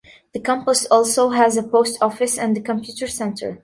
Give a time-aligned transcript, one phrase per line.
[0.33, 3.59] The campus also has a Post Office and a Computer Center.